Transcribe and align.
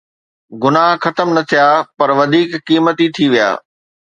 گناهه 0.63 0.97
ختم 1.03 1.27
نه 1.37 1.41
ٿيا 1.49 1.67
پر 1.97 2.09
وڌيڪ 2.19 2.49
قيمتي 2.67 3.07
ٿي 3.15 3.25
ويا. 3.31 3.49